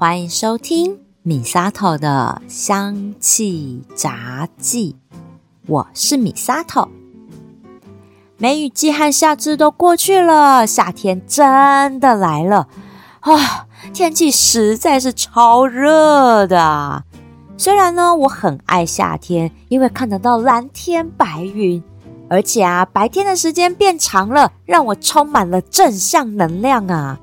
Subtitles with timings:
[0.00, 4.96] 欢迎收听米沙头的香气杂记，
[5.66, 6.88] 我是米沙头。
[8.38, 12.66] 梅雨季和夏至都过去了，夏天真的来了
[13.20, 13.66] 啊！
[13.92, 17.04] 天气实在是超热的。
[17.58, 21.82] 虽然呢，我很爱夏天，因为看得到蓝天白云，
[22.30, 27.20] 而且啊，白天的时间变长了，让我充满了正向能量啊。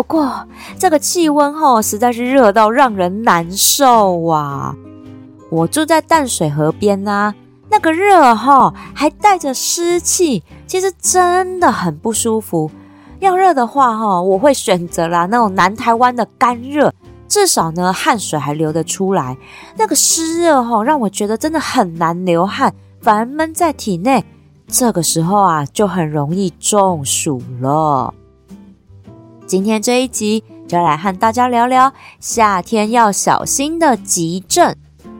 [0.00, 4.74] 不过，这个气温吼实在是热到让人难受啊！
[5.50, 7.34] 我住在淡水河边呐，
[7.68, 12.70] 那个热哈还带着湿气，其实真的很不舒服。
[13.18, 16.90] 要热的话哈，我会选择啦那种南台湾的干热，
[17.28, 19.36] 至少呢汗水还流得出来。
[19.76, 24.24] 那个湿热哈让我觉得真的很难流汗，反而闷在体内，
[24.66, 28.14] 这个时候啊就很容易中暑了。
[29.50, 34.72] 今天这一集就来和大家聊聊夏天要小心的急症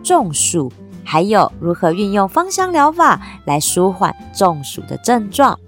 [0.05, 0.72] 中暑，
[1.05, 5.59] 还有如何运用芳香疗法来舒缓中暑的症状。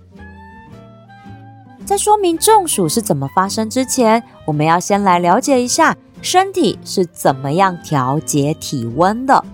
[1.85, 9.45] 在说明中暑是怎么发生之前，我们要先来了解一下身体是怎么样调节体温的。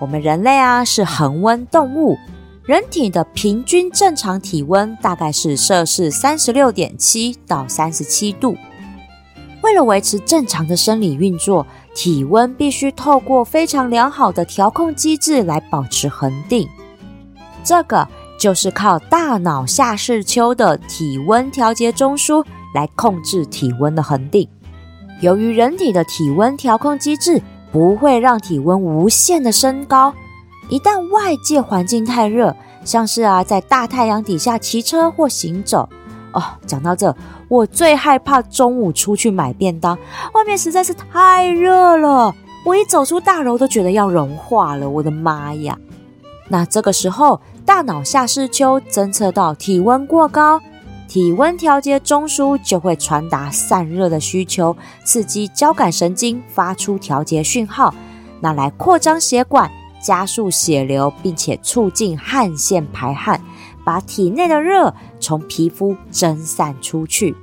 [0.00, 2.18] 我们人类啊是恒温动物。
[2.68, 8.54] 人体的平均正常体温大概是摄氏三十六点七到三十七度。
[9.62, 16.68] 为了维持正常的生理运作，体温必须透过非常良好的调控机制来保持恒定。
[17.64, 18.06] 这个
[18.38, 22.44] 就是靠大脑下视丘的体温调节中枢
[22.74, 24.46] 来控制体温的恒定。
[25.22, 27.40] 由于人体的体温调控机制
[27.72, 30.12] 不会让体温无限的升高。
[30.68, 35.88] 一旦外界环境太热，像是啊在大太阳底下骑车或行走，
[36.32, 37.14] 哦，讲到这，
[37.48, 39.98] 我最害怕中午出去买便当，
[40.34, 42.34] 外面实在是太热了，
[42.66, 45.78] 我一走出大楼都觉得要融化了，我的妈呀！
[46.48, 50.60] 那这个时候，大脑下视丘侦测到体温过高，
[51.08, 57.94] 体温调节中枢就会传达散热的需求，刺激交感神经发出调节讯号，
[58.40, 59.70] 那来扩张血管。
[60.00, 63.40] 加速血流，并且促进汗腺排汗，
[63.84, 67.34] 把体内的热从皮肤蒸散出去。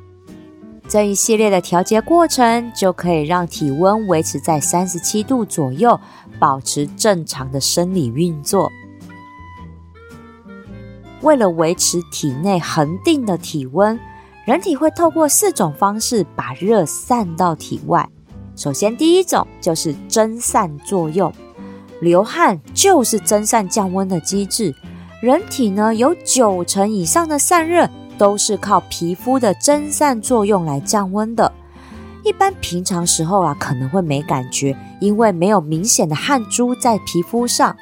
[0.87, 5.99] 这一系列的调节过程，就可以让体温维持在三十七度左右，
[6.39, 8.71] 保持正常的生理运作。
[11.21, 13.99] 为了维持体内恒定的体温，
[14.45, 18.07] 人体会透过四种方式把热散到体外。
[18.55, 21.33] 首先，第一种就是蒸散作用。
[22.01, 24.73] 流汗就是蒸散降温的机制。
[25.21, 31.51] 人体呢有九成以上的散热都是靠皮肤的蒸散作用来降温的。
[32.23, 37.75] 一般平常时候啊可能会没感觉，因为没有明显的汗珠在皮肤上。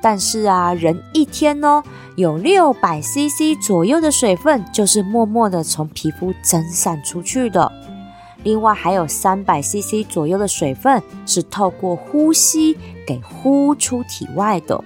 [0.00, 1.82] 但是啊，人一天呢
[2.14, 7.70] 有六百 CC 左右的水分就是默默的从皮肤蒸散出去的。
[8.44, 12.78] 另外还有三百 CC 左右的水分是透过呼吸
[13.08, 14.84] 给呼出体外的。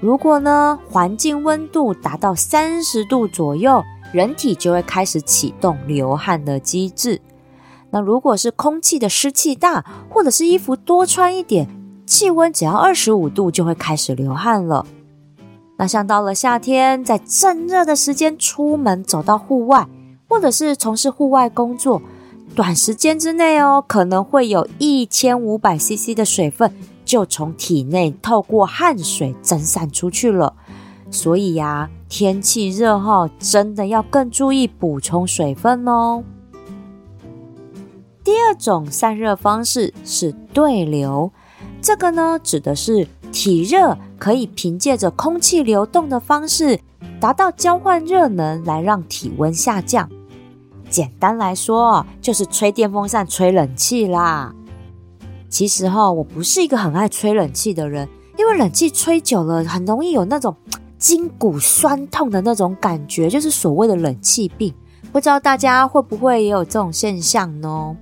[0.00, 3.80] 如果呢环境温度达到三十度左右，
[4.10, 7.20] 人体就会开始启动流汗的机制。
[7.90, 11.68] 那如果是空气的湿气大，或者是衣服多穿一点，
[12.04, 14.84] 气温只要二十五度就会开始流汗了。
[15.78, 19.86] 那像到了夏天，在正热的时间出门走到户外。
[20.26, 22.00] 或者是从事户外工作，
[22.54, 26.72] 短时间之内哦，可能会有一千五百 CC 的水分
[27.04, 30.54] 就从体内透过汗水蒸散出去了。
[31.10, 36.22] 所以呀，天气热哈，真的要更注意补充水分哦。
[38.22, 41.32] 第二种散热方式是对流，
[41.82, 46.78] 这个呢指的是体热可以凭借着空气流动的方式，
[47.20, 50.08] 达到交换热能，来让体温下降。
[50.94, 54.54] 简单来说，就是吹电风扇、吹冷气啦。
[55.48, 58.08] 其实哈，我不是一个很爱吹冷气的人，
[58.38, 60.54] 因为冷气吹久了，很容易有那种
[60.96, 64.72] 筋骨酸痛的那种感觉，就是所谓的冷气病。
[65.10, 67.96] 不知道大家会不会也有这种现象呢？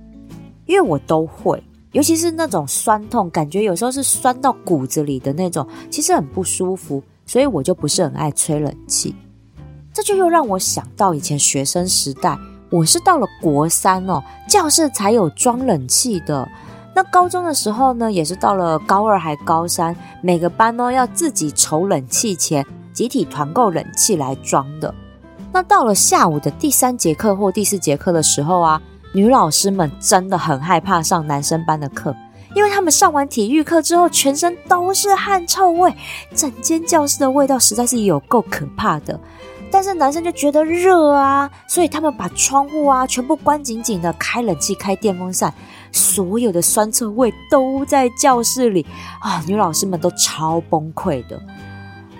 [0.67, 1.63] 因为我都会，
[1.93, 9.15] 尤其是那种酸痛，感觉有时候是酸到骨子里的那种，其实很不舒服，所以我就不是很爱吹冷气。
[9.91, 12.37] 这就又让我想到以前学生时代。
[12.73, 16.49] 我是到了国三哦，教室才有装冷气的。
[16.95, 24.91] 那高中的时候呢，也是到了高二还高三，每个班呢要自己筹冷气钱，集体团购冷气来装的。
[25.51, 28.81] 那到了下午的第三节课或第四节课的时候啊，
[29.13, 32.15] 女老师们真的很害怕上男生班的课，
[32.55, 35.93] 因为他们上完体育课之后，全身都是汗臭味，
[36.33, 39.19] 整间教室的味道实在是有够可怕的。
[39.73, 45.51] 但是男生就觉得热啊，所以他们把窗户啊全部关紧紧的，开冷气、开电风扇，
[45.91, 48.85] 所有的酸臭味都在教室里
[49.19, 49.41] 啊！
[49.47, 51.41] 女老师们都超崩溃的。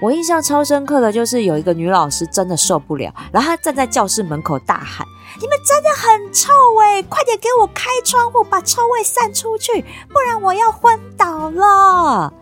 [0.02, 5.06] 我印象超深刻的就是有一个女老师真的受不了，然后她站在教室门口大喊
[5.40, 6.52] ：“你们真的很臭
[6.82, 9.80] 哎，快点给我开窗户，把臭味散出去，
[10.10, 12.34] 不然我要昏倒了。”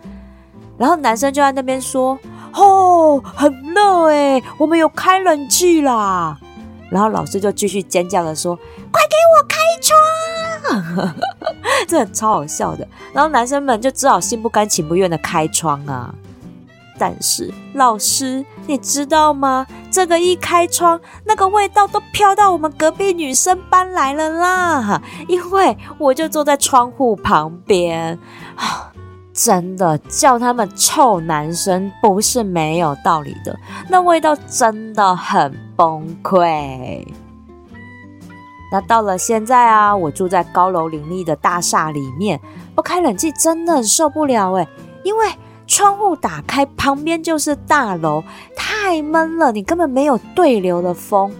[0.79, 2.17] 然后男生就在那边说。
[2.53, 6.37] 哦，很热哎，我们有开冷气啦。
[6.89, 8.53] 然后老师就继续尖叫的说
[8.91, 11.15] ：“快给我开窗！”
[11.87, 12.85] 这超好笑的。
[13.13, 16.13] 然后男生们就只好心不甘情不愿的开窗啊。
[16.99, 19.65] 但是老师，你知道吗？
[19.89, 25.01] 这个一开窗，那个味道都飘到我们隔壁女生班来了啦。
[25.27, 28.19] 因为我就坐在窗户旁边
[28.55, 28.90] 啊。
[29.33, 33.57] 真的叫他们臭男生不是没有道理的，
[33.87, 37.05] 那味道真的很崩溃。
[38.71, 42.39] 那到了现在啊，我住在高楼林立的大厦里面，
[42.73, 44.67] 不开冷气真的很受不了诶，
[45.03, 45.27] 因为
[45.67, 48.23] 窗户打开，旁边就是大楼，
[48.55, 51.31] 太闷了，你根本没有对流的风。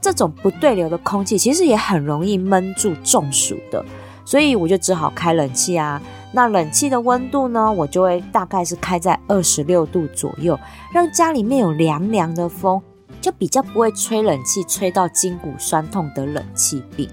[0.00, 3.84] 这种不对流的空气其实也很容易闷住中暑的，
[4.24, 6.00] 所以我就只好开冷气啊。
[6.30, 7.72] 那冷气的温度呢？
[7.72, 10.58] 我就会大概是开在二十六度左右，
[10.92, 12.80] 让家里面有凉凉的风，
[13.20, 17.08] 就比较不会吹冷气吹到筋骨酸痛得冷气病。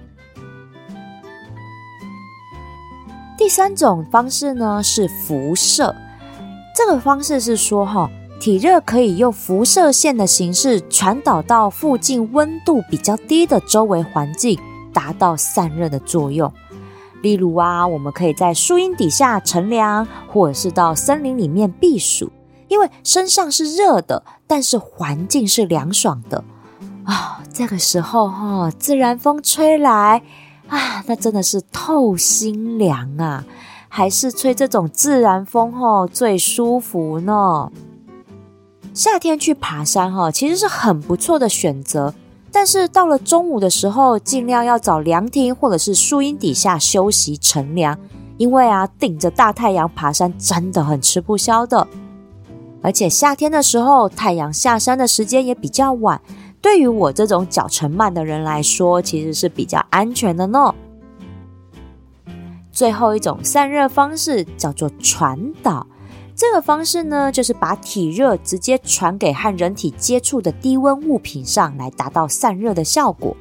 [3.38, 5.96] 第三种方式呢是辐射，
[6.76, 8.10] 这个方式是说哈，
[8.40, 14.60] 体热可以用辐射线的形式传导到附近温度比较低的周围环境，
[14.94, 16.52] 达到散热的作用。
[17.26, 22.32] 例如啊，我们可以在树荫底下乘凉，或者是到森林里面避暑，
[22.68, 26.44] 因为身上是热的，但是环境是凉爽的
[27.04, 27.42] 啊。
[27.52, 30.22] 这个时候哈，自然风吹来
[30.68, 33.44] 啊，那真的是透心凉啊，
[33.90, 37.72] 还是吹这种自然风哈最舒服呢。
[38.94, 42.14] 夏天去爬山哈，其实是很不错的选择。
[42.56, 48.00] 但是到了中午的时候，尽量要找凉亭或者是树荫底下休息乘凉，
[48.38, 51.86] 因为啊，顶着大太阳爬山真的很吃不消的。
[52.82, 56.22] 而且夏天的时候，太阳下山的时间也比较晚，
[56.62, 60.74] 对于我这种脚程慢的人来说，其实是比较安全的呢。
[62.72, 65.86] 最后一种散热方式叫做传导。
[66.36, 73.36] 这个方式呢，就是把体热直接传给和人体接触的低温物品上来，达到散热的效果。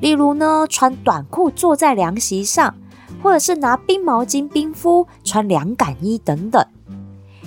[0.00, 2.74] 例如呢，穿短裤坐在凉席上，
[3.22, 6.60] 或者是拿冰毛巾冰敷，穿凉感衣等等。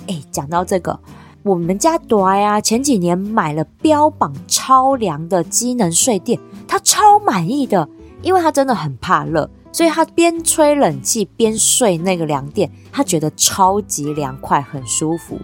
[0.08, 0.98] 哎，讲到这个，
[1.42, 7.86] 我们家朵呀，前几年买了标榜超凉的机能睡垫，他超满意的，
[8.22, 9.50] 因为他真的很怕热。
[9.76, 15.38] 所以他边吹冷气边睡那个凉垫，他觉得超级凉快，很舒服。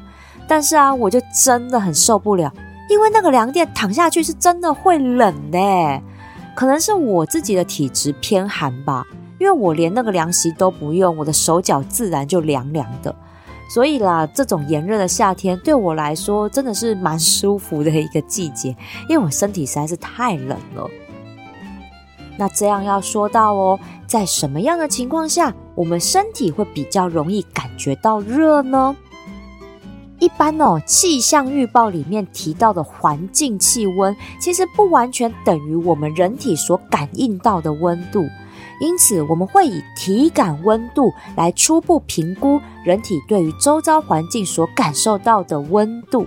[0.48, 2.50] 但是啊，我就真的很受不了，
[2.88, 5.58] 因为那个凉垫躺下去是真的会冷的。
[6.56, 9.04] 可能是我自己的体质偏寒吧，
[9.38, 13.14] 因为我连那个凉席都不用，我的手脚自然就凉凉的。
[13.68, 18.74] 所以啦，这种炎热的夏天对我来说真的是蛮舒服的一个季节，
[19.10, 20.88] 因为我身体实在是太冷了。
[22.36, 28.96] 那这样要说到哦，在什么样的情况下，我们身体会比较容易感觉到热呢？
[30.18, 38.24] 一般哦，气象预报里面提到的环境气温，其实不完全等于我们人体所感应到的温度，
[38.80, 46.24] 因此我们会以体感温度来初步评估人体对于周遭环境所感受到的温度。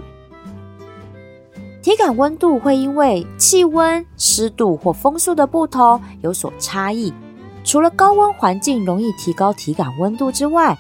[1.86, 7.14] 体感温度会因为气温、湿度或风速的不同有所差异。
[7.64, 10.76] 除了高温环境容易提高体感温度之外，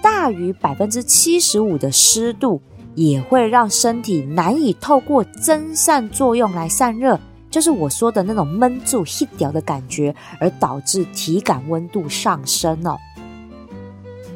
[0.00, 2.62] 大于百分之七十五的湿度
[2.94, 7.18] 也会让身体难以透过蒸散作用来散热，
[7.50, 12.96] 就是我说的那种闷住、heat 掉的感觉，而导致体感温度上升哦。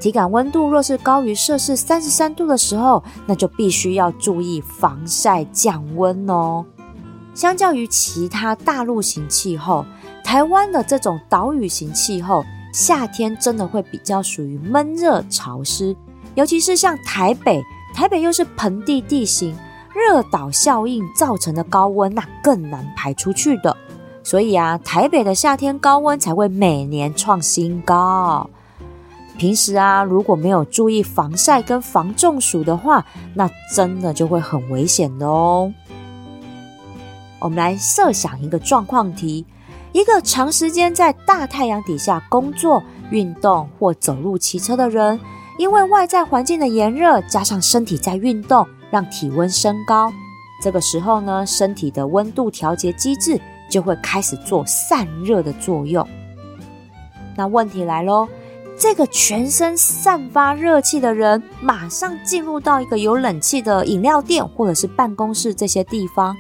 [0.01, 6.65] 体感温度若是高于摄氏三十三度的时候，那就必须要注意防晒降温哦。
[7.35, 9.85] 相较于其他大陆型气候，
[10.25, 15.97] 台湾的这种岛屿型气候，夏天真的会比较属于闷热潮湿，
[16.35, 17.63] 尤其是像台北，
[17.95, 19.57] 台北又是盆地地形，
[19.95, 23.77] 热岛效应造成的高温那更难排出去的。
[24.23, 28.49] 所以啊，台北的夏天高温才会每年创新高。
[29.39, 35.73] 平时啊，如果没有注意防晒跟防中暑的话，那真的就会很危险的哦。
[37.39, 39.47] 我们来设想一个状况题：
[39.93, 45.19] 一个长时间在大太阳底下工作、运动或走路、骑车的人，
[45.57, 50.13] 因为外在环境的炎热，加上身体在运动，让体温升高。
[50.61, 53.41] 这个时候呢，身体的温度调节机制
[53.71, 56.05] 就会开始做散热的作用。
[57.37, 58.27] 那问题来喽。
[58.79, 66.37] 这个全身散发热气的人，马上进入到一个有冷气的饮料店或者是办公室这些地方，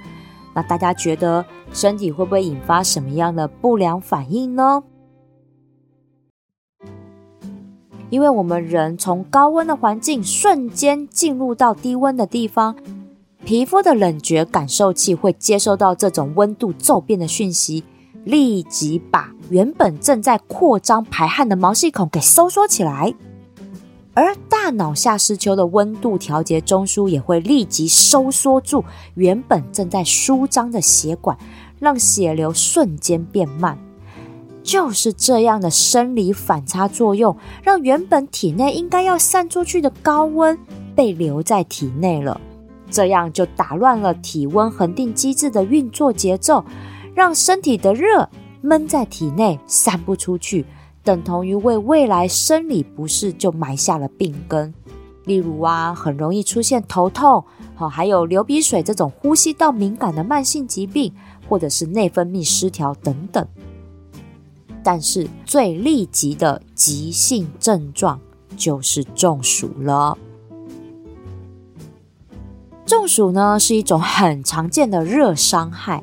[0.54, 4.84] 那大家觉得身体会不会引发什么样的不良反应呢？
[8.08, 12.76] 因为我们人从高温的环境瞬间进入到低温的地方，
[13.44, 17.82] 皮肤的冷觉感受器会接收到这种温度骤变的讯息。
[18.24, 23.14] 立即把原本正在扩张排汗的毛细孔给收缩起来，
[24.14, 31.38] 而大脑下视丘的温度调节中枢也会立即收缩住原本正在舒张的血管，
[31.78, 33.78] 让血流瞬间变慢。
[34.62, 40.58] 就是这样的生理反差作用，让原本体内应该要散出去的高温
[40.94, 42.38] 被留在体内了，
[42.90, 46.62] 这样就打乱了体温恒定机制的运作节奏。
[47.14, 48.28] 让身体的热
[48.60, 50.64] 闷在体内散不出去，
[51.02, 54.72] 等同于为未来生理不适就埋下了病根。
[55.24, 61.12] 例如啊，很容易出现头痛，好，还有流鼻水这种呼吸道敏感的慢性疾病，
[61.48, 63.46] 或者是内分泌失调等等。
[64.82, 68.18] 但是最立即的急性症状
[68.56, 70.16] 就是中暑了。
[72.86, 76.02] 中暑呢，是一种很常见的热伤害。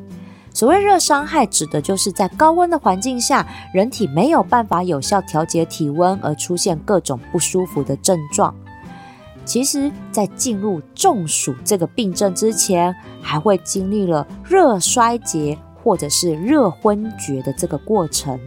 [0.55, 8.55] 所谓热伤害，指的就是在高温的环境下，人体没有办法有效调节体温，而出现各种不舒服的症状。
[9.43, 18.39] 其实，在进入中暑这个病症之前，还会经历了热衰竭或者是热昏厥的这个过程。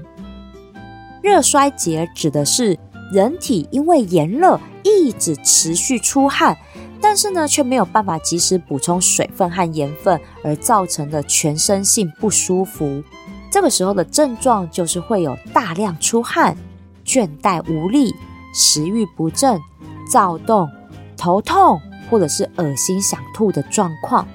[1.22, 2.78] 热衰竭指的是
[3.12, 6.56] 人体因为炎热一直持续出汗。
[7.00, 13.02] 但是呢，却没有办法及时补充水分和盐分，而造成的全身性不舒服。
[13.50, 16.56] 这个时候的症状就是会有大量出汗、
[17.04, 18.14] 倦怠无力、
[18.52, 19.58] 食欲不振、
[20.10, 20.68] 躁动、
[21.16, 24.26] 头痛，或者是恶心想吐的状况。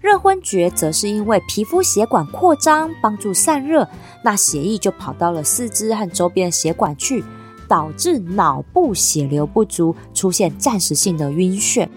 [0.00, 3.88] 热昏厥则是因为皮肤血管扩张，帮助散热，
[4.22, 7.24] 那血液就跑到了四肢和周边的血管去。
[7.68, 11.88] 导致脑部血流不足，出现暂时性的晕眩。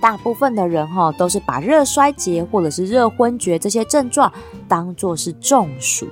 [0.00, 4.32] 大部分的人哈都是把热衰竭或者是热昏厥这些症状
[4.68, 6.06] 当做是中暑，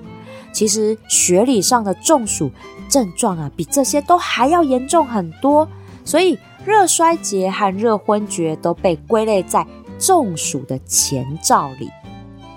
[0.52, 2.50] 其实学理上的中暑
[2.88, 5.68] 症状啊比这些都还要严重很多，
[6.04, 9.64] 所以热衰竭和热昏厥都被归类在
[10.00, 11.88] 中暑的前兆里。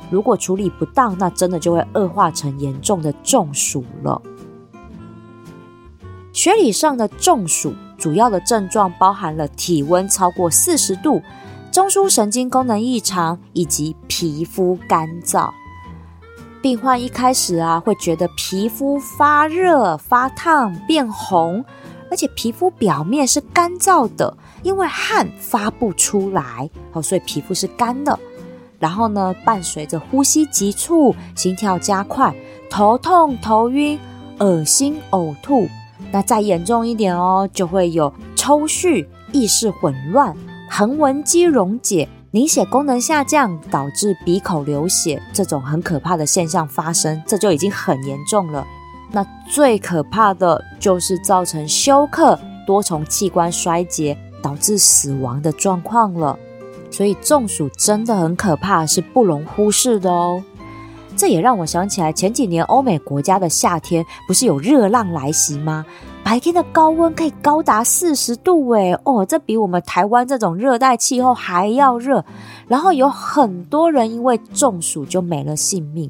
[0.10, 4.20] 如果处理不当，那真的就会恶化成严重的中暑了。
[6.32, 11.22] 学理上的中暑主要的症状包含了体温超过四十度、
[11.72, 15.50] 中枢神经功能异常以及皮肤干燥。
[16.62, 21.64] 病患一开始啊会觉得皮肤发热、发烫、变红，
[22.12, 28.18] 而且皮肤表面是干燥的，因为汗发不出来，好，所以皮肤是干的。
[28.78, 32.34] 然后呢，伴随着呼吸急促、心跳加快、
[32.70, 34.00] 头痛、头晕、
[34.40, 35.68] 恶心、呕吐。
[36.12, 40.36] 那再严重一点哦，就会有抽搐、意识混乱、
[40.70, 48.66] 横纹肌溶解、凝血功能下降，导致鼻口流血这种很可怕的现象发生，这就已经很严重了。
[49.12, 56.38] 那最可怕的就是造成休克、多重器官衰竭，导致死亡的状况了。
[56.92, 60.44] 所以中暑真的很可怕，是不容忽视的哦。
[61.20, 65.86] 这也让我想起来，前几年欧美国家的夏天不是有热浪来袭吗？
[66.24, 72.24] 白天的高温可以高达四十度，诶哦，这比我们台湾这种热带气候还要热。
[72.70, 76.10] 然后有很多人因为中暑就没了性命。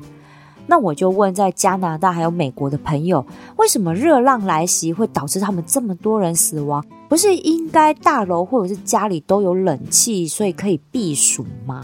[0.68, 3.26] 那我就问，在加拿大还有美国的朋友，
[3.58, 6.86] 为什么热浪来袭会导致他们这么多人死亡？
[7.08, 11.84] 不是应该大楼或者是家里都有冷气，所以可以避暑吗？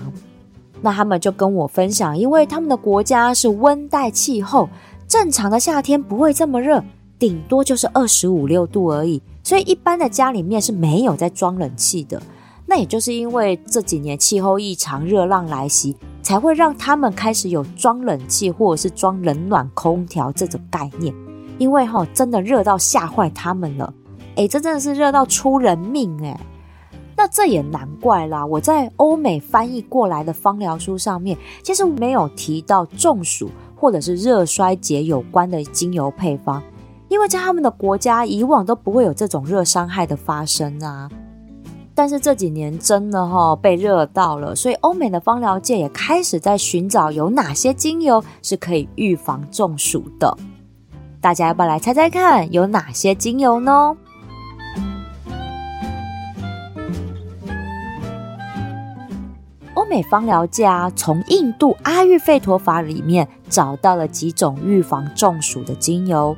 [0.81, 4.69] 那他们就跟我分享，因为他们的国家是温带气候，
[5.07, 6.83] 正常的夏天不会这么热，
[7.17, 12.21] 顶多就是二十五六度而已，所以一般的家里面是没有在装冷气的。
[12.67, 21.13] 那也就是因为这几年气候异常，热浪来袭，才会让他们开始有装冷气或者是装冷暖空调这种概念。
[21.57, 23.93] 因为哈，真的热到吓坏他们了。
[24.35, 26.37] 哎，这真的是热到出人命哎。
[27.17, 28.45] 那这也难怪啦！
[28.45, 36.61] 我在欧美翻译过来的芳疗书上面，其实没有提到中暑或者是热衰竭有关的精油配方，
[37.07, 41.09] 因为在他们的国家以往都不会有这种热伤害的发生啊。
[41.97, 50.37] 但是这几年真的哈被热到了，所以欧美的芳疗界也开始在寻找有哪些精油是可以预防中暑的。
[51.21, 53.95] 大家要不要来猜猜看，有哪些精油呢？
[59.75, 66.35] 欧美芳疗界啊从印度阿育吠陀法里面找到了几种预防中暑的精油。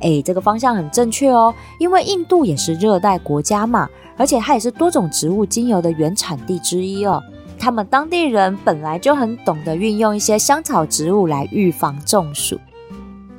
[0.00, 7.22] 诶，这个方向很正确哦，因为印度也是热带国家嘛，而且它也是多种植物精油的原产地之一哦。
[7.58, 12.58] 他们当地人本来就很懂得运用一些香草植物来预防中暑。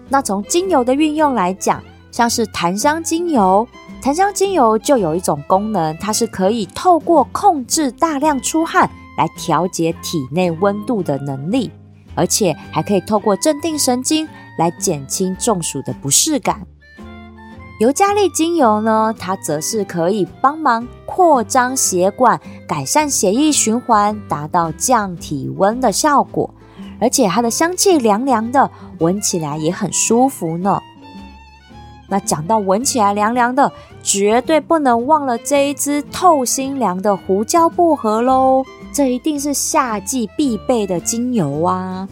[0.09, 3.67] 那从精油的运用来讲，像是檀香精油，
[4.01, 8.89] 檀香精油就有一种功能，它是可以透过控制大量出汗。
[9.17, 11.72] 来调节体内温度的能力，
[12.15, 16.65] 而且还可以透过镇定神经来减轻中暑的不适感。
[17.79, 26.50] 尤加利精油呢，它则是可以帮忙扩张血管，改善血液循环，达到降体温的效果。
[27.01, 30.81] 而且它的香气凉凉的，闻起来也很舒服呢。
[32.07, 33.69] 那讲到闻起来凉凉的，
[34.01, 38.63] 绝对不能忘了这一支透心凉的胡椒薄荷喽。
[38.95, 42.07] 这一定是夏季必备的精油啊！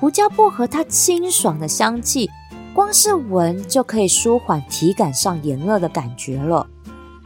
[0.00, 2.28] 胡椒薄荷它清爽的香气，
[2.74, 6.66] 光是闻就可以舒缓体感上炎热的感觉了。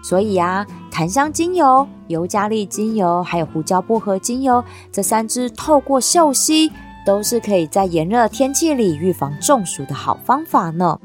[0.03, 4.63] 所以啊，檀香精油、尤加利精油还有胡椒薄荷精油
[4.93, 6.71] 这三支，透过嗅吸，
[7.07, 11.01] 都是可以在炎热天气里预防中暑的好方法呢。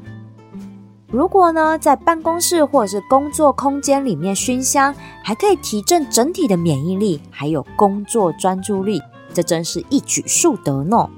[1.10, 4.94] 如果呢，在办公室或者是工作空间里面熏香，
[5.24, 9.02] 还可以提振整体的免疫力，还有工作专注力，
[9.34, 11.10] 这真是一举数得呢。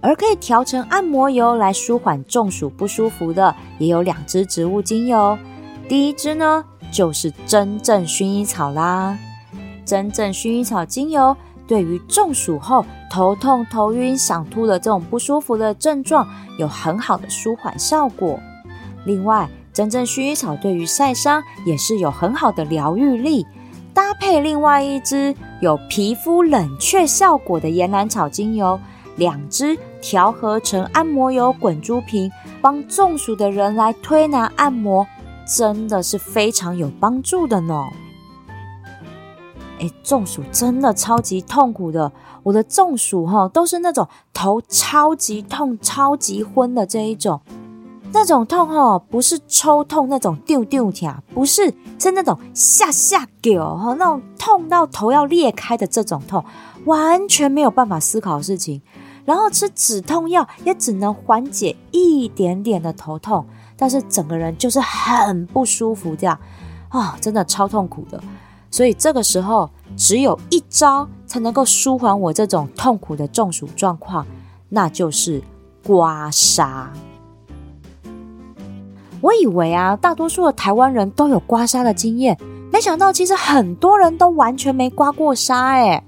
[0.00, 5.36] 而可以调成按摩油来舒缓中暑不舒服的，也有两支植物精油。
[5.88, 9.18] 第一支呢，就是真正薰衣草啦，
[9.84, 11.36] 真正薰衣草精油。
[11.68, 16.26] 对于中暑后头痛、头晕、想吐的这种不舒服的症状，
[16.58, 18.40] 有很好的舒缓效果。
[19.04, 23.46] 另外，真正薰衣草对于晒伤也是有很好的疗愈力。
[23.94, 28.78] 搭配另外一支有皮肤冷却效果的岩兰草精油，
[29.16, 32.30] 两支调和成按摩油滚珠瓶，
[32.62, 35.06] 帮中暑的人来推拿按摩，
[35.46, 37.88] 真的是非常有帮助的呢。
[39.80, 42.10] 哎，中暑真的超级痛苦的。
[42.42, 47.40] 我的中暑哈，都是那种头超级痛、超级昏的这一种。
[48.10, 56.42] 那种痛哈，不是抽痛那种丢丢跳，不是，是那种下下狗哈，那种痛到头要裂开的这种痛，
[56.86, 58.80] 完全没有办法思考事情。
[59.26, 63.44] 然后吃止痛药也只能缓解一点点的头痛，
[63.76, 66.38] 但是整个人就是很不舒服，这样
[66.88, 68.18] 啊，真的超痛苦的。
[68.70, 74.26] 所以这个时候，只有一招才能够舒缓我这种痛苦的中暑状况，
[74.68, 75.42] 那就是
[75.84, 76.88] 刮痧。
[79.20, 82.38] 我以为啊，大多数的台湾人都有刮痧的经验，
[82.70, 85.54] 没想到其实很多人都完全没刮过痧。
[85.54, 86.04] 哎，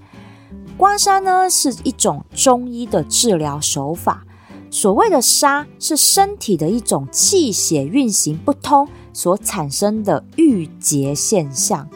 [0.76, 4.24] 刮痧呢是一种中医的治疗手法。
[4.70, 11.88] 所谓的痧，是身体的一种气血运行不通所产生的郁结现象。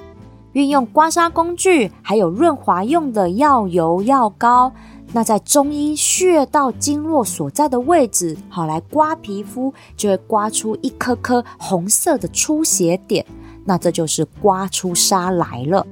[0.54, 4.72] 运用刮痧工具，还有润滑用的药油药膏，
[5.12, 13.26] 那在中医穴道经络所在的位置，好来刮皮肤，就会刮出一颗颗红色的出血点，
[13.64, 15.84] 那这就是刮出痧来了。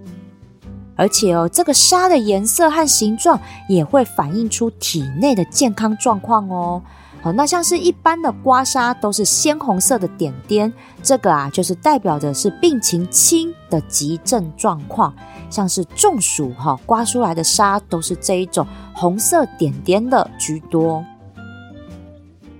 [0.94, 6.80] 而且哦，这个痧的颜色和形状也会反映出体内的健康状况哦。
[7.22, 10.72] 好，那像是一般的刮痧都是鲜红色的点点，
[11.04, 15.14] 这个啊就是代表的是病情轻的急症状况，
[15.48, 21.04] 像是中暑哈，刮出来的痧都是这一种红色点点的居多。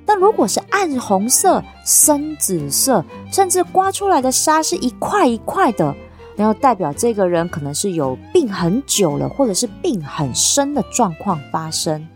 [0.06, 5.92] 那如果是暗红色、深紫色，甚至刮出来的痧是一块一块的，
[6.36, 12.06] 然后代表这个人可能是有病很久了，或者是病很深的状况发生。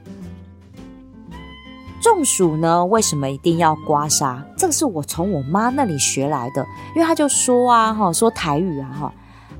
[2.07, 2.87] 中暑呢？
[2.87, 4.41] 为什么一定要刮痧？
[4.57, 6.65] 这个是我从我妈那里学来的，
[6.95, 9.13] 因为她就说啊，哈，说台语啊，哈，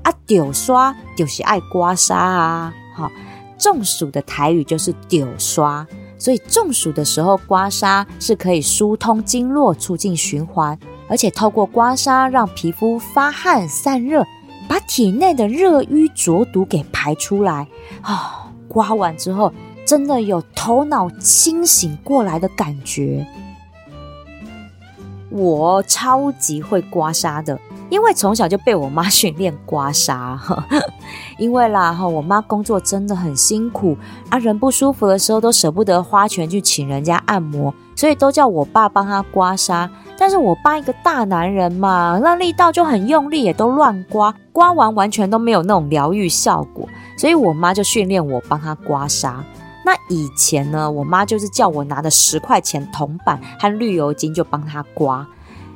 [0.03, 2.73] 啊，丢刷就是爱刮痧啊。
[2.95, 3.11] 哈，
[3.57, 5.85] 中暑的台语就是丢刷，
[6.17, 10.79] 所以中暑的时候刮痧是可以疏通经络、促进循环，
[11.09, 14.25] 而且透过刮痧让皮肤发汗散热，
[14.69, 17.67] 把体内的热瘀浊毒给排出来。
[18.01, 19.51] 啊，刮完之后
[19.87, 23.25] 真的有头脑清醒过来的感觉。
[25.29, 27.57] 我超级会刮痧的，
[27.89, 30.37] 因为从小就被我妈训练刮痧。
[31.39, 33.97] 因为啦哈，我妈工作真的很辛苦
[34.29, 39.89] 啊，人不舒服的时候都舍不得花钱去请人家按摩，所以都叫我爸帮她刮痧。
[40.17, 46.85] 但是我爸一个大男人嘛，那力道就很用力，也都乱刮，刮完完全都没有那种疗愈效果，
[47.17, 49.35] 所以我妈就训练我帮她刮痧。
[49.87, 55.25] 那以前呢，我妈就是叫我拿着十块钱铜板和绿油精就帮她刮。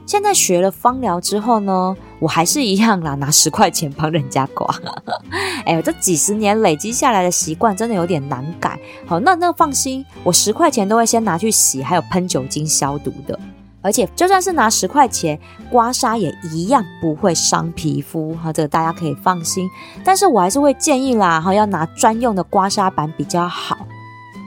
[0.06, 4.68] 现在学了芳疗之后呢，我还是一样啦，拿十块钱帮人家刮。
[5.66, 8.78] 哎呦，这几十年累积下来的习惯真的有点难改。
[9.08, 13.40] 好，那那放心，我十块钱都会先拿去洗，还有喷酒精消毒的。
[13.82, 15.40] 而且就算是拿十块钱
[15.72, 18.36] 刮痧，也一样不会伤皮肤。
[18.36, 19.70] 哈，这个大家可以放心。
[20.04, 23.78] 但是我还是会建议啦，哈，要拿专用的刮痧板比较好。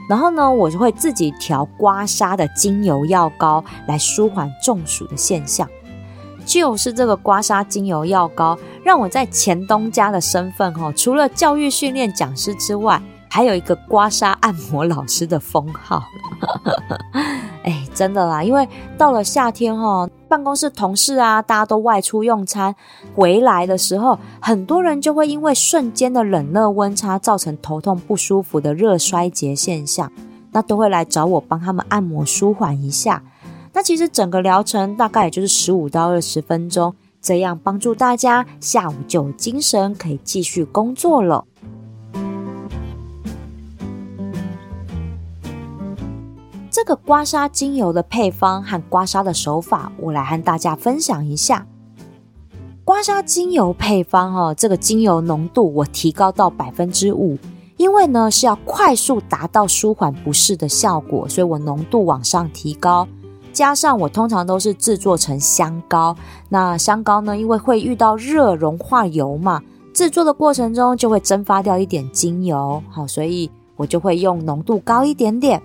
[0.09, 5.67] 然后呢，我就会自己调刮痧的精油药膏来舒缓中暑的现象。
[6.45, 16.03] 就是这个刮痧精油药膏，让我在前东家的身份哈，除了教育训练讲师之外，还有一个刮痧按摩老师的封号。
[17.65, 22.75] 哎，真的啦，因为到了夏天哈，办公室同事啊，大家都外出用餐，
[23.15, 30.11] 回来的时候，很多人就会因为瞬间的冷热温差造成头痛不舒服的热衰竭现象，
[30.51, 33.23] 那都会来找我帮他们按摩舒缓一下。
[33.73, 41.45] 那其实整个疗程大概也就是十五到二十分钟，这样帮助大家下午就有精神可以继续工作了。
[46.75, 51.65] 这个刮痧精油的配方和刮痧的手法，我来和大家分享一下。
[52.83, 57.37] 刮痧精油配方哦，这个精油浓度我提高到百分之五，
[57.77, 63.07] 因为呢是要快速达到舒缓不适的效果，所以我浓度往上提高。
[63.53, 66.13] 加上我通常都是制作成香膏，
[66.49, 69.61] 那香膏呢，因为会遇到热融化油嘛，
[69.93, 75.63] 制作的过程中就会蒸发掉一点精油，好，所以我就会用浓度高一点点。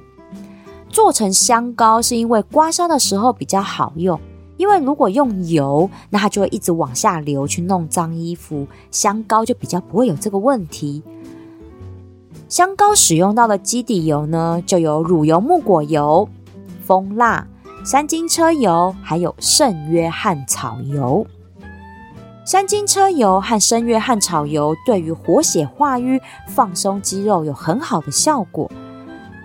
[0.91, 4.21] 做成香膏是因为刮痧的时候比较好用，
[4.57, 8.67] 因为如果用油，那它就会一直往下流去弄脏衣服。
[8.91, 11.03] 香膏就比较不会有这个问题。
[12.49, 16.29] 香膏使用到的基底油呢，就有乳油木果油、
[16.85, 17.47] 蜂蜡、
[17.85, 21.25] 三金车油，还有圣约翰草油。
[22.45, 28.69] 三金车油和圣约翰草油对于活血化瘀、放松肌肉有很好的效果。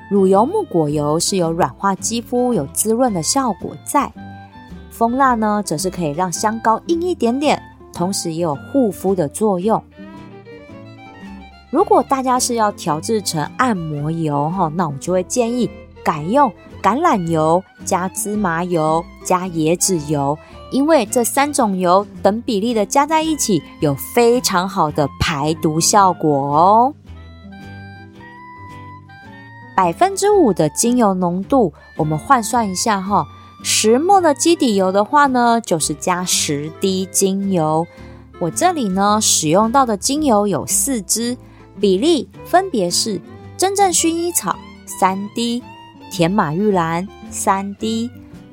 [0.10, 4.12] 乳油木果油是有软化肌肤、有滋润的效果在，
[4.92, 9.82] 蜂蜡呢则是可以让香膏硬一点点，同时也有护肤的作用。
[11.72, 15.70] 如果大家是要调制成按摩油哈，那我就会建议
[16.04, 16.50] 改用
[16.82, 20.38] 橄榄油加芝麻油加椰子油，
[20.72, 26.94] 因为这三种油等比例的加在一起，有非常好的排毒效果哦。
[29.76, 33.28] 百分之五的精油浓度，我们换算一下哈，
[33.62, 37.86] 十墨的基底油的话呢，就是加十滴精油。
[38.40, 41.38] 我这里呢使用到的精油有四支，
[41.80, 43.20] 比例分别是
[43.58, 44.56] 真正薰衣草
[45.00, 45.62] 三滴，
[46.10, 48.10] 甜马玉兰三滴，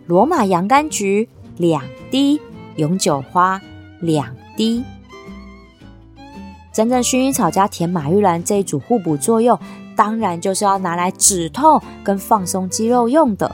[0.07, 2.41] 罗马洋甘菊两滴，
[2.77, 3.61] 永久花
[4.01, 4.83] 两滴。
[6.73, 9.59] 真正薰衣草加甜马玉兰这一组互补作用。
[9.97, 13.51] 当然就是要拿来止痛跟放松肌肉用的。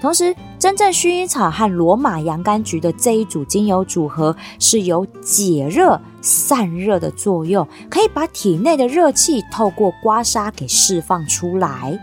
[0.00, 11.98] 同时，真正薰衣草和罗马洋甘菊的这一组精油组合是有解热散热的作用，可以把体内的热气透过刮痧给释放出来。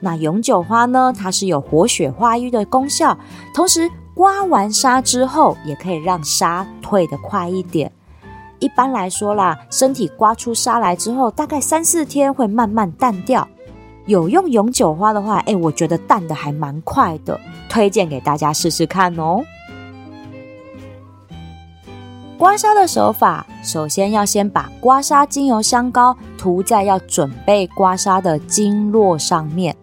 [0.00, 1.12] 那永久花呢？
[1.16, 3.18] 它是有活血化瘀的功效，
[3.54, 7.90] 同时刮完痧之后也可以让痧退得快一点。
[8.60, 13.46] 一般来说啦，身体刮出痧来之后，大概三四天会慢慢淡掉。
[14.06, 19.42] 有用永久花的话，哎，我觉得淡的还蛮快的，推荐给大家试试看哦。
[22.38, 29.76] 刮痧的手法，首先要先把刮痧精油香膏涂在要准备刮痧的经络上面，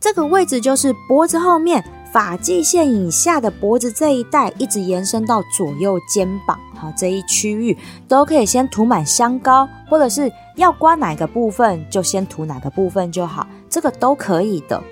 [0.00, 6.58] 这个位置就是脖子后面发际线以下的脖子这一带，一直延伸到左右肩膀。
[6.74, 7.76] 好这一区域
[8.08, 14.82] 都可以先涂满香膏，或者是要刮哪个部分就先涂哪个部分就好，这个都可以的。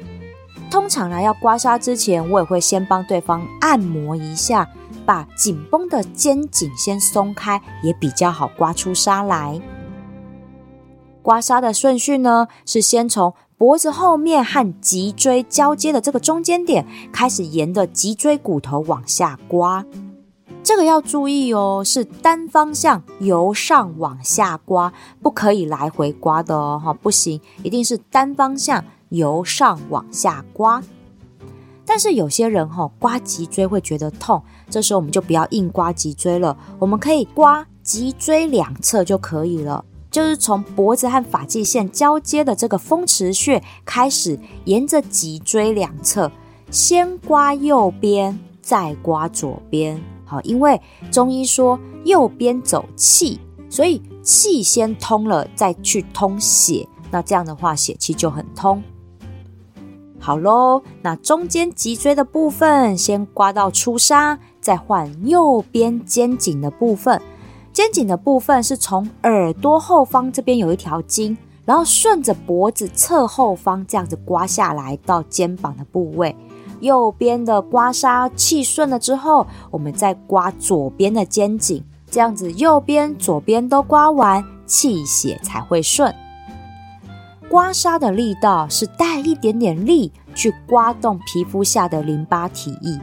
[0.70, 4.68] 通常呢，要刮痧之前，我也会先帮对方按摩一下，
[5.06, 9.58] 把紧绷的肩颈先松开，也比较好刮出痧来。
[11.22, 19.84] 刮痧的顺序呢，是先从脖子后面和脊椎交接的这个中间点开始，沿着脊椎骨头往下刮。
[20.62, 28.84] 这个要注意哦，是单方向由上往下刮，不可以来回刮的哦，哈，不行，一定是单方向。
[29.10, 30.82] 由上往下刮，
[31.86, 46.30] 但是有些人哈刮脊椎会觉得痛，这时候我们就不要硬刮脊椎了，我们可以刮脊椎两侧就可以了，就是从脖子和发际线交接的这个风池穴开始，沿着脊椎两侧
[46.70, 50.02] 先刮右边，再刮左边。
[50.24, 53.40] 好，因为中医说右边走气，
[53.70, 58.82] 所以气先通了，再去通血，那这样的话血气就很通。
[60.18, 67.22] 好喽，那中间脊椎的部分先刮到出痧，再换右边肩颈的部分。
[67.78, 76.34] 肩颈的部分是从耳朵后方这边有一条筋，然后顺着脖子侧后方这样子刮下来到肩膀的部位。
[76.80, 86.12] 右边的刮痧气顺了之后，我们再刮左边的肩颈，这样子右边、左边都刮完，气血才会顺。
[87.48, 92.98] 刮痧的力道是带一点点力去刮动皮肤下的淋巴体液，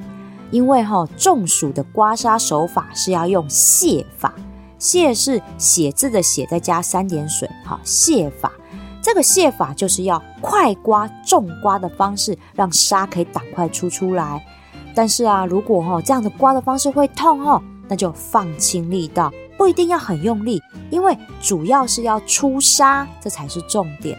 [0.51, 4.33] 因为哈中暑的刮痧手法是要用泻法，
[4.79, 8.51] 泻是写字的写再加三点水，哈泻法，
[9.01, 14.45] 这个泻法就是要快刮重刮的方式，让痧可以赶快出出来。
[14.93, 24.17] 但是啊，如果哈这样的刮的方式会痛哦，那就放轻力道，不一定要很用力，因为主要是要出痧，这才是重点。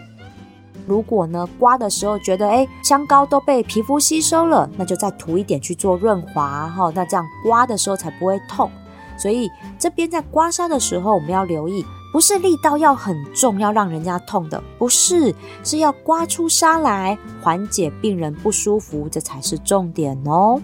[0.86, 8.70] 如果呢，刮的时候觉得哎，香膏都被皮肤吸收了，那就再涂一点去做润滑哈，那这样刮的时候才不会痛。
[9.16, 20.60] 所以这边在刮痧的时候，我们要留意，不是力道要很重，要让人家痛的，不是，是要刮出痧来，缓解病人不舒服，这才是重点哦。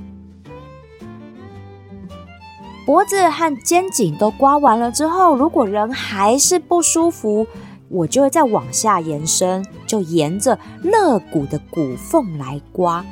[2.85, 7.47] 脖子和肩颈都刮完了之后，如果人还是不舒服。
[7.95, 13.05] 我就会再往下延伸，就沿着肋骨的骨缝来刮。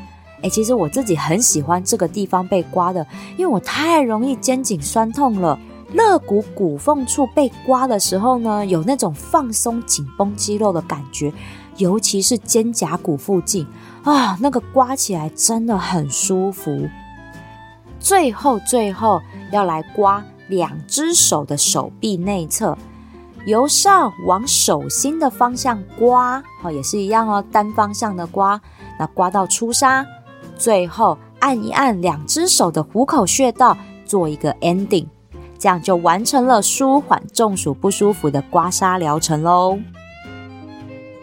[0.43, 5.59] 哎，其实我自己很喜欢这个地方被刮的，因为我太容易肩颈酸痛了。
[5.93, 11.33] 肋骨骨缝处被刮的时候呢，有那种放松紧绷肌肉的感觉，
[11.79, 13.67] 尤其是肩胛骨附近
[14.05, 16.89] 啊，那个刮起来真的很舒服。
[17.99, 22.79] 最后，最后要来刮两只手的手臂内侧。
[23.47, 28.61] 由上往手心的方向刮，好，也是一样哦，单方向的刮，
[28.99, 30.05] 那刮到出痧，
[30.61, 35.07] 最后按一按两只手的虎口穴道，做一个 ending，
[35.59, 39.79] 这样就完成了舒缓中暑不舒服的刮痧疗程喽。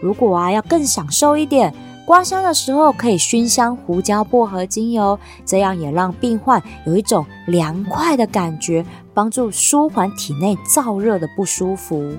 [0.00, 1.72] 如果啊要更享受一点。
[2.04, 12.16] 刮痧的时候可以熏香胡椒薄荷精油，这样也让病患有一种凉快的感觉，帮助舒缓体内燥热的不舒服。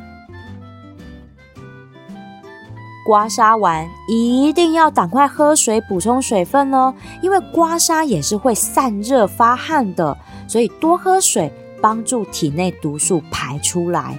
[3.09, 6.93] 刮痧完一定要赶快喝水补充水分哦，
[7.23, 10.15] 因为刮痧也是会散热发汗的，
[10.47, 14.15] 所以多喝水帮助体内毒素排出来。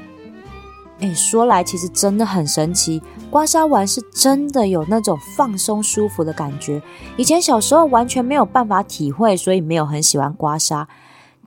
[0.98, 3.00] 哎，说来其实真的很神奇，
[3.30, 6.82] 刮痧完是真的有那种放松舒服的感觉。
[7.16, 10.84] 以前小时候完全没有办法体会，所以没有很喜欢刮痧。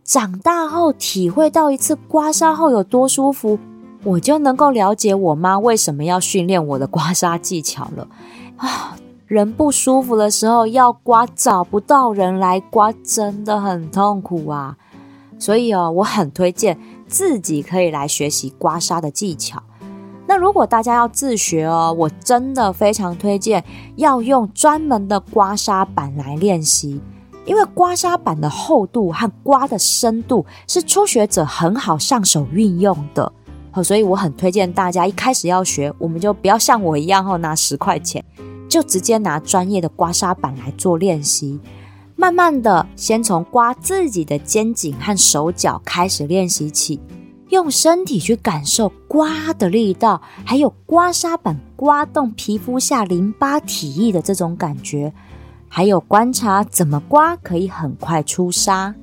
[0.06, 3.60] 长大后体会到一次刮痧后有多舒服，
[4.04, 8.08] 我就能够了解我妈为什么要训练我的刮痧技巧了。
[8.58, 8.96] 啊，
[9.28, 14.78] 人不舒服的时候要刮，找不到人来刮，真的很痛苦啊。
[15.40, 16.80] 所以哦，我很推荐。
[17.06, 19.62] 自己可以来学习刮痧的技巧。
[20.26, 23.64] 那如果大家要自学哦，我真的非常推荐
[23.98, 27.00] 要用专门的刮痧板来练习，
[27.46, 33.32] 因为刮痧板的厚度和刮的深度是初学者很好上手运用的。
[33.76, 38.24] 好，所以我很推荐大家一开始要学，我们就不要像我一样哦，拿十块钱，
[38.70, 41.60] 就直接拿专业的刮痧板来做练习。
[42.16, 47.00] 慢慢的，先从刮自己的肩颈和手脚开始练习起，
[47.50, 55.12] 用身体去感受刮的力道，还有刮痧板刮动皮肤下淋巴体液的这种感觉，
[55.68, 58.94] 还有观察怎么刮可以很快出痧。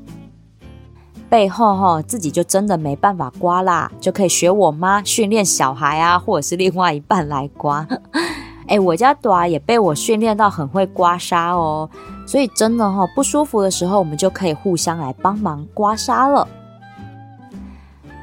[1.30, 7.86] 背后哈，自己就真的没办法刮啦，就可以学我妈训练小孩啊，或者是另外一半来刮。
[8.66, 11.88] 哎，我家朵也被我训练到很会刮痧哦，
[12.26, 16.46] 所以真的哈不舒服的时候，我们就可以互相来帮忙刮痧了。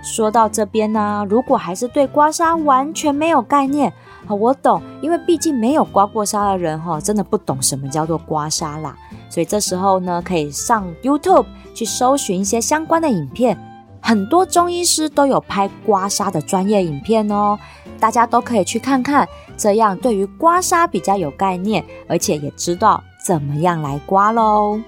[0.03, 3.91] 说到这边呢，如果还是对刮痧完全没有概念，
[4.35, 8.95] 我懂，因为毕竟没有刮过痧的人哈，真的不懂什么叫做刮痧啦。
[9.29, 13.57] 所以这时候呢，可以上 YouTube 去搜寻一些相关的影片，
[14.01, 17.57] 很多中医师都有拍刮痧的专业影片哦，
[17.99, 24.79] 大家都可以去看看，这样对于刮痧比较有概念，而且也知道怎么样来刮喽。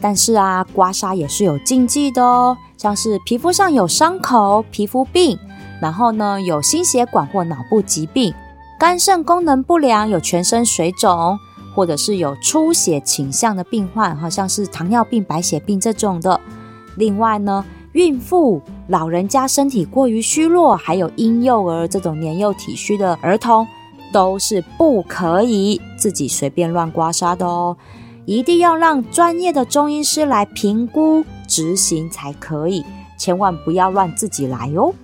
[0.00, 5.38] 但是啊，刮痧也是有禁忌的哦，像是皮肤上有伤口、皮肤病，
[5.84, 8.32] 然后呢有心血管或脑部疾病、
[8.80, 11.38] 肝肾功能不良、有全身水肿，
[11.74, 16.40] 或者是有出血倾向的病患，好像是糖尿病、白血病这种的。
[16.96, 23.66] 另外呢，孕妇、老人家身体过于虚弱，还有婴幼儿这种年幼体虚的儿童，
[24.10, 27.76] 都是不可以自己随便乱刮痧的哦。
[28.24, 32.82] 一定要让专业的中医师来评估执行才可以，
[33.18, 34.94] 千万不要乱自己来哦。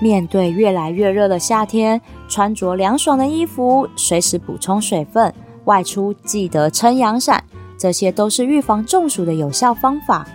[0.00, 5.32] 面对越来越热的夏天，穿着凉爽的衣服，随时补充水分，
[5.64, 7.42] 外出记得撑阳伞，
[7.76, 10.26] 这些都是预防中暑的有效方法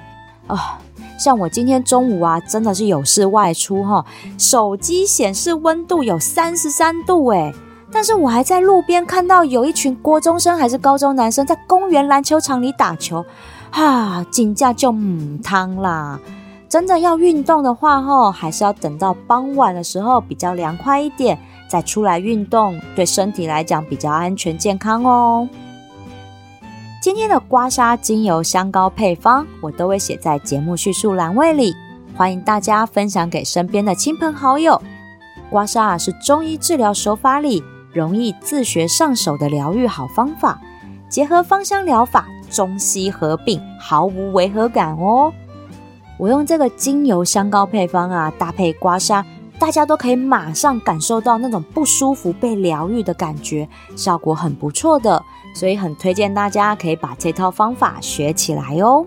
[0.48, 0.80] 啊。
[1.18, 4.06] 像我今天中午啊，真的是有事外出哈，
[4.38, 7.54] 手机显示温度有三十三度诶
[7.92, 13.24] 但是我还在路边看到有一群国中生还是高中男生在公园篮球场里打球，
[13.72, 16.20] 哈，紧架就唔汤啦。
[16.74, 25.48] 真的要运动的话，吼，还是要等到傍晚的时候比较凉快一点再出来运动，对身体来讲比较安全健康哦。
[27.00, 31.76] 今天的刮痧精油香膏配方，我都会写在节目叙述栏位里，
[32.18, 34.82] 欢迎大家分享给身边的亲朋好友。
[35.52, 37.64] 刮痧啊，是中医治疗手法里。
[37.94, 40.60] 容易自学上手的疗愈好方法，
[41.08, 45.32] 结合芳香疗法，中西合并，毫无违和感哦。
[46.18, 49.24] 我用这个精油香膏配方啊，搭配刮痧，
[49.60, 55.24] 大家都可以马上感受到那种不舒服被疗愈的感觉，效果很不错的，
[55.56, 59.06] 所以很推荐大家可以把这套方法学起来哦。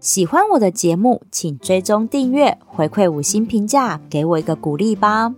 [0.00, 5.32] 喜欢我的节目，请追踪订阅，回馈五星评价，给我一个鼓励吧。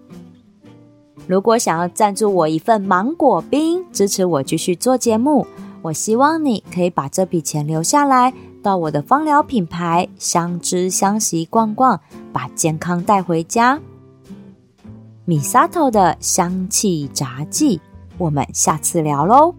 [1.27, 5.47] 如果想要赞助我一份芒果冰，支持我继续做节目，
[5.83, 8.33] 我希望你可以把这笔钱留下来，
[8.65, 12.01] 到我的芳疗品牌相知相惜逛逛，
[12.33, 13.79] 把健康带回家。
[15.27, 17.79] 米萨头的香气杂技，
[18.17, 19.55] 我们下次聊喽。